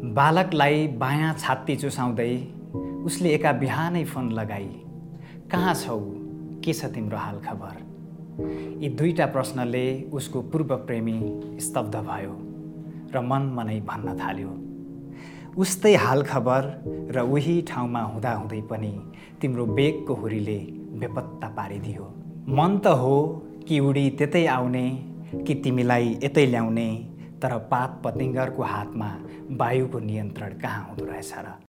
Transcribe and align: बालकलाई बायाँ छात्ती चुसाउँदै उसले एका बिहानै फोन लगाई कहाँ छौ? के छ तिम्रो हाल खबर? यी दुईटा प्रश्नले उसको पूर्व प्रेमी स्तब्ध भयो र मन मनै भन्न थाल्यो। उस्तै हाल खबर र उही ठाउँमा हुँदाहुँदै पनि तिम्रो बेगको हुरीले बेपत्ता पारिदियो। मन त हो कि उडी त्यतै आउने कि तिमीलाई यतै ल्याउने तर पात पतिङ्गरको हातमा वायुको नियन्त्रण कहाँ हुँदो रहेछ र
बालकलाई 0.00 0.86
बायाँ 0.86 1.34
छात्ती 1.38 1.76
चुसाउँदै 1.76 2.32
उसले 3.04 3.28
एका 3.34 3.52
बिहानै 3.52 4.04
फोन 4.04 4.30
लगाई 4.32 4.68
कहाँ 5.50 5.74
छौ? 5.74 5.98
के 6.64 6.72
छ 6.72 6.84
तिम्रो 6.84 7.18
हाल 7.18 7.38
खबर? 7.40 7.74
यी 8.82 8.88
दुईटा 8.88 9.26
प्रश्नले 9.26 9.86
उसको 10.12 10.42
पूर्व 10.42 10.74
प्रेमी 10.88 11.18
स्तब्ध 11.60 11.96
भयो 11.96 12.34
र 13.14 13.20
मन 13.20 13.42
मनै 13.56 13.80
भन्न 13.80 14.16
थाल्यो। 14.18 14.52
उस्तै 15.60 15.94
हाल 15.94 16.22
खबर 16.22 16.62
र 17.14 17.20
उही 17.20 17.60
ठाउँमा 17.62 18.02
हुँदाहुँदै 18.02 18.60
पनि 18.60 18.92
तिम्रो 19.40 19.66
बेगको 19.66 20.14
हुरीले 20.14 20.58
बेपत्ता 21.00 21.48
पारिदियो। 21.48 22.04
मन 22.48 22.78
त 22.78 22.86
हो 22.86 23.16
कि 23.68 23.80
उडी 23.80 24.10
त्यतै 24.10 24.46
आउने 24.46 24.86
कि 25.46 25.54
तिमीलाई 25.54 26.18
यतै 26.24 26.46
ल्याउने 26.46 26.88
तर 27.42 27.56
पात 27.70 28.00
पतिङ्गरको 28.04 28.62
हातमा 28.64 29.10
वायुको 29.60 29.98
नियन्त्रण 30.00 30.58
कहाँ 30.62 30.84
हुँदो 30.88 31.04
रहेछ 31.04 31.32
र 31.38 31.54